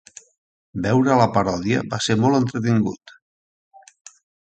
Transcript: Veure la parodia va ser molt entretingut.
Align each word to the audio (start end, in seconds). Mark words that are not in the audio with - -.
Veure 0.85 1.17
la 1.19 1.27
parodia 1.35 1.83
va 1.93 2.01
ser 2.07 2.17
molt 2.25 2.41
entretingut. 2.41 3.17